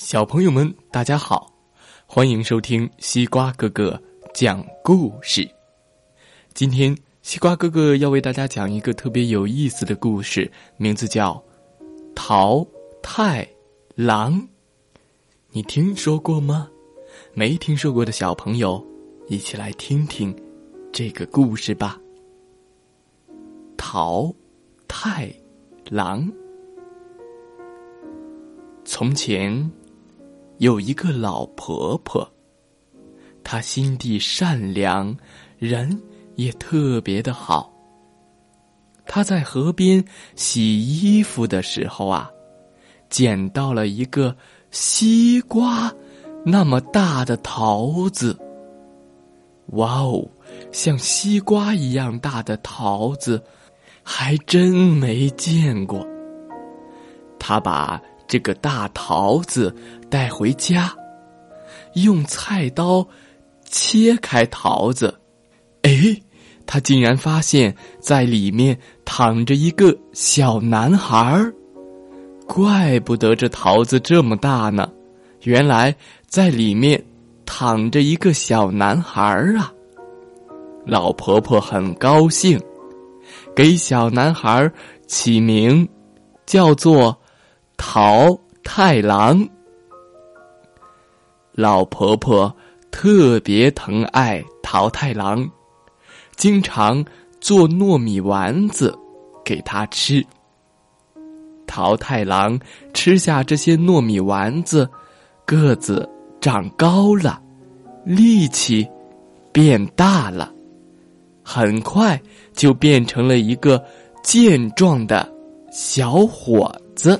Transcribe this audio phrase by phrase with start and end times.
[0.00, 1.52] 小朋友们，大家好，
[2.06, 5.46] 欢迎收听西瓜哥哥讲故事。
[6.54, 11.34] 今天，西瓜哥哥要为大家讲一个特别有意思的故事，名字叫
[12.14, 12.66] 《桃
[13.02, 13.46] 太
[13.94, 14.40] 郎》。
[15.50, 16.70] 你听说过吗？
[17.34, 18.82] 没听说过的小朋友，
[19.28, 20.34] 一起来听听
[20.90, 22.00] 这个故事吧。
[23.76, 24.34] 桃
[24.88, 25.30] 太
[25.90, 26.26] 郎，
[28.82, 29.70] 从前。
[30.60, 32.30] 有一个老婆婆，
[33.42, 35.16] 她心地善良，
[35.58, 35.98] 人
[36.36, 37.72] 也特别的好。
[39.06, 40.04] 她在河边
[40.36, 42.30] 洗衣服的时候啊，
[43.08, 44.36] 捡到了一个
[44.70, 45.90] 西瓜
[46.44, 48.38] 那么大的桃子。
[49.68, 50.28] 哇哦，
[50.72, 53.42] 像西瓜一样大的桃子，
[54.02, 56.06] 还真没见过。
[57.38, 57.98] 她把。
[58.30, 59.74] 这个大桃子
[60.08, 60.94] 带回家，
[61.94, 63.04] 用菜刀
[63.68, 65.12] 切开桃子，
[65.82, 66.16] 哎，
[66.64, 71.52] 他竟然发现，在里面躺着一个小男孩儿。
[72.46, 74.88] 怪不得这桃子这么大呢，
[75.42, 75.92] 原来
[76.28, 77.04] 在里面
[77.44, 79.72] 躺着一个小男孩儿啊！
[80.86, 82.60] 老婆婆很高兴，
[83.56, 84.70] 给小男孩
[85.08, 85.88] 起名
[86.46, 87.19] 叫做。
[87.82, 89.48] 桃太郎，
[91.52, 92.54] 老婆婆
[92.90, 95.50] 特别疼爱桃太郎，
[96.36, 97.02] 经常
[97.40, 98.96] 做糯米丸子
[99.42, 100.22] 给他吃。
[101.66, 102.60] 桃太郎
[102.92, 104.86] 吃下这些糯米丸子，
[105.46, 106.06] 个子
[106.38, 107.42] 长高了，
[108.04, 108.86] 力气
[109.52, 110.52] 变大了，
[111.42, 112.20] 很快
[112.52, 113.82] 就变成了一个
[114.22, 115.26] 健壮的
[115.72, 117.18] 小伙子。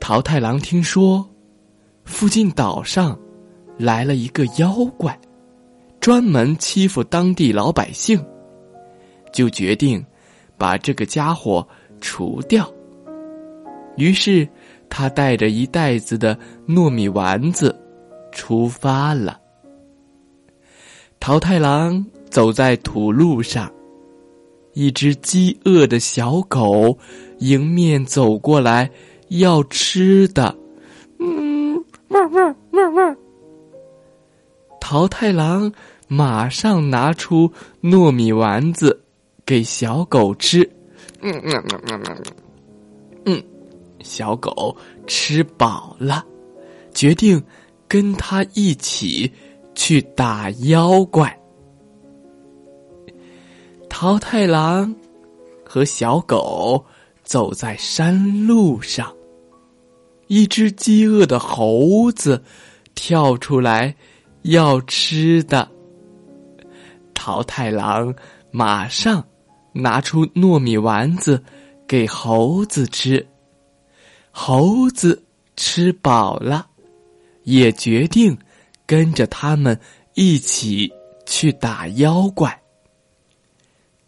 [0.00, 1.24] 桃太郎听说，
[2.04, 3.16] 附近岛上
[3.78, 5.16] 来了一个妖怪，
[6.00, 8.20] 专门欺负当地老百姓，
[9.32, 10.04] 就决定
[10.56, 11.64] 把这个家伙
[12.00, 12.68] 除掉。
[13.96, 14.48] 于是，
[14.88, 17.78] 他带着一袋子的糯米丸子
[18.32, 19.38] 出发了。
[21.20, 23.70] 桃太郎走在土路上，
[24.72, 26.98] 一只饥饿的小狗
[27.38, 28.90] 迎面走过来。
[29.30, 30.54] 要吃的，
[31.18, 33.16] 嗯，汪汪汪汪。
[34.80, 35.72] 桃太郎
[36.08, 39.00] 马上拿出糯米丸子
[39.46, 40.68] 给小狗吃，
[41.20, 42.22] 嗯嗯嗯嗯嗯，
[43.26, 43.42] 嗯，
[44.00, 44.76] 小狗
[45.06, 46.24] 吃饱了，
[46.92, 47.40] 决定
[47.86, 49.30] 跟他一起
[49.76, 51.38] 去打妖怪。
[53.88, 54.92] 桃太郎
[55.64, 56.84] 和小狗
[57.22, 59.14] 走在山路上。
[60.30, 62.40] 一只饥饿的猴子
[62.94, 63.92] 跳出来
[64.42, 65.68] 要吃的，
[67.12, 68.14] 桃太郎
[68.52, 69.26] 马上
[69.72, 71.42] 拿出糯米丸子
[71.84, 73.26] 给猴子吃。
[74.30, 75.20] 猴子
[75.56, 76.64] 吃饱了，
[77.42, 78.38] 也决定
[78.86, 79.76] 跟着他们
[80.14, 80.88] 一起
[81.26, 82.56] 去打妖怪。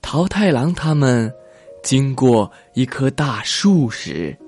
[0.00, 1.34] 桃太郎他们
[1.82, 4.38] 经过一棵大树时。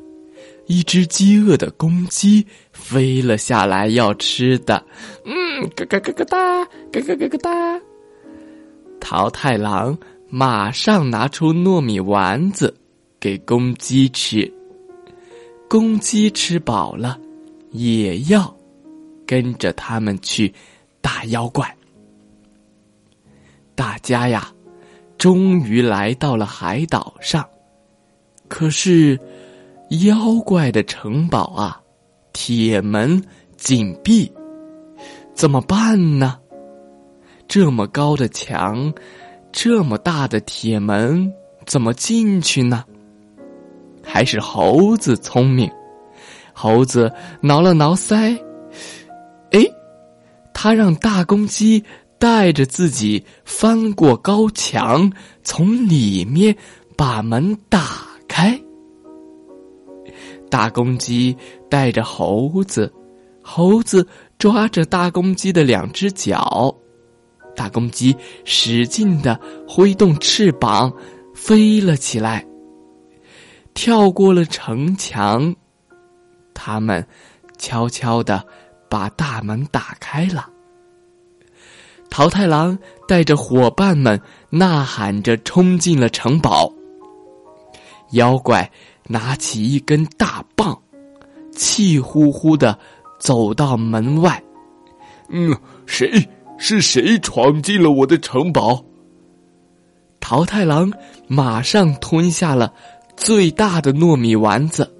[0.66, 4.82] 一只饥饿的公鸡飞了下来，要吃的。
[5.24, 7.80] 嗯，咯咯咯咯哒，咯咯咯咯哒。
[8.98, 9.96] 桃太郎
[10.28, 12.74] 马上拿出糯米丸子
[13.20, 14.50] 给公鸡吃。
[15.68, 17.18] 公鸡吃饱了，
[17.72, 18.54] 也要
[19.26, 20.52] 跟着他们去
[21.02, 21.76] 打妖怪。
[23.74, 24.50] 大家呀，
[25.18, 27.46] 终于来到了海岛上，
[28.48, 29.20] 可是。
[30.02, 31.80] 妖怪的城堡啊，
[32.32, 33.22] 铁门
[33.56, 34.30] 紧闭，
[35.34, 36.38] 怎么办呢？
[37.46, 38.92] 这么高的墙，
[39.52, 41.32] 这么大的铁门，
[41.66, 42.84] 怎么进去呢？
[44.02, 45.70] 还是猴子聪明，
[46.52, 48.36] 猴子挠了挠腮，
[49.52, 49.64] 哎，
[50.52, 51.82] 他让大公鸡
[52.18, 55.10] 带着自己翻过高墙，
[55.42, 56.56] 从里面
[56.96, 57.80] 把门打
[58.26, 58.58] 开。
[60.50, 61.36] 大公鸡
[61.68, 62.92] 带着猴子，
[63.42, 64.06] 猴子
[64.38, 66.72] 抓着大公鸡的两只脚，
[67.56, 70.92] 大公鸡使劲的挥动翅膀，
[71.34, 72.46] 飞了起来，
[73.74, 75.54] 跳过了城墙。
[76.54, 77.04] 他们
[77.58, 78.44] 悄悄的
[78.88, 80.48] 把大门打开了。
[82.08, 84.20] 桃太郎带着伙伴们
[84.50, 86.72] 呐喊着冲进了城堡。
[88.12, 88.70] 妖怪。
[89.06, 90.76] 拿起一根大棒，
[91.52, 92.78] 气呼呼的
[93.18, 94.42] 走到门外。
[95.28, 95.56] 嗯，
[95.86, 96.28] 谁
[96.58, 98.84] 是谁闯进了我的城堡？
[100.20, 100.92] 桃太郎
[101.26, 102.72] 马上吞下了
[103.16, 104.90] 最大的糯米丸子，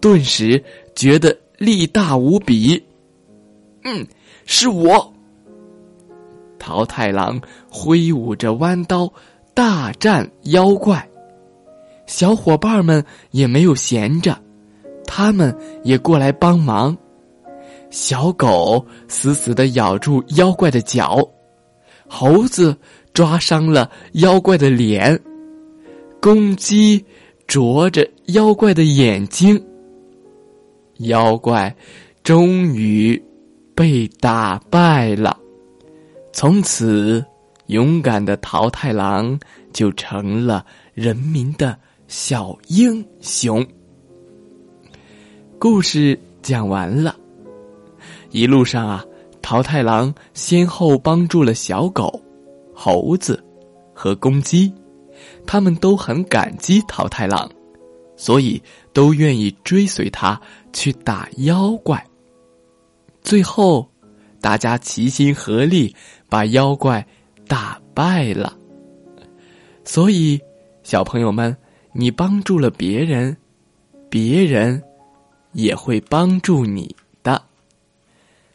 [0.00, 0.62] 顿时
[0.94, 2.82] 觉得力大无比。
[3.82, 4.06] 嗯，
[4.46, 5.12] 是我。
[6.58, 9.12] 桃太郎挥舞着弯刀，
[9.52, 11.06] 大战妖怪。
[12.06, 14.36] 小伙伴们也没有闲着，
[15.06, 16.96] 他们也过来帮忙。
[17.90, 21.26] 小狗死死的咬住妖怪的脚，
[22.08, 22.76] 猴子。
[23.14, 25.16] 抓伤了妖怪的脸，
[26.20, 27.00] 公鸡
[27.46, 29.64] 啄着妖怪的眼睛，
[30.96, 31.72] 妖怪
[32.24, 33.22] 终于
[33.72, 35.38] 被打败了。
[36.32, 37.24] 从此，
[37.66, 39.38] 勇敢的桃太郎
[39.72, 43.66] 就成了人民的小英雄。
[45.58, 47.16] 故事讲完了，
[48.30, 49.04] 一路上啊，
[49.40, 52.20] 桃太郎先后帮助了小狗。
[52.74, 53.42] 猴子
[53.94, 54.72] 和公鸡，
[55.46, 57.48] 他们都很感激桃太郎，
[58.16, 58.60] 所以
[58.92, 60.38] 都愿意追随他
[60.72, 62.04] 去打妖怪。
[63.22, 63.88] 最后，
[64.40, 65.94] 大家齐心合力
[66.28, 67.06] 把妖怪
[67.46, 68.52] 打败了。
[69.84, 70.38] 所以，
[70.82, 71.56] 小朋友们，
[71.94, 73.34] 你帮助了别人，
[74.10, 74.82] 别人
[75.52, 77.40] 也会帮助你的。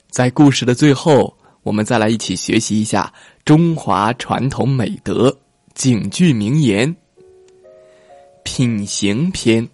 [0.10, 1.36] 在故事的最后。
[1.62, 3.14] 我们再来一起学习一下
[3.44, 5.38] 中华传统美德
[5.76, 6.96] 警句名言。
[8.44, 9.68] 品行篇。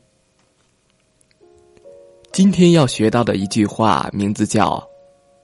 [2.33, 4.85] 今天要学到的一句话，名字叫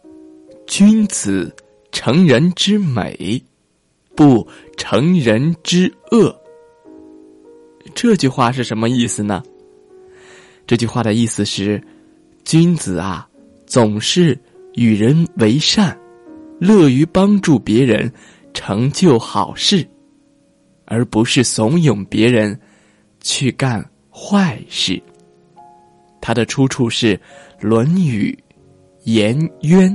[0.65, 1.55] “君子
[1.91, 3.41] 成人之美，
[4.15, 4.45] 不
[4.75, 6.35] 成人之恶”。
[7.93, 9.43] 这句话是什么意思呢？
[10.67, 11.81] 这句话的意思是，
[12.43, 13.27] 君子啊，
[13.65, 14.37] 总是
[14.75, 15.97] 与人为善。
[16.59, 18.13] 乐于帮助别人
[18.53, 19.83] 成就好事，
[20.85, 22.57] 而不是怂恿别人
[23.19, 25.01] 去干坏事。
[26.21, 27.17] 它的出处是
[27.59, 28.31] 《论语·
[29.11, 29.91] 颜渊》：“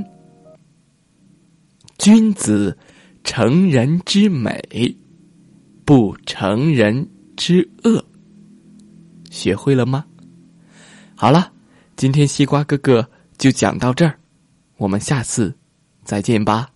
[1.97, 2.77] 君子
[3.23, 4.61] 成人之美，
[5.85, 7.07] 不成人
[7.37, 8.03] 之恶。”
[9.31, 10.03] 学会了吗？
[11.15, 11.51] 好了，
[11.95, 14.19] 今天西瓜哥哥就讲到这儿，
[14.75, 15.55] 我们下次。
[16.03, 16.69] 再见吧。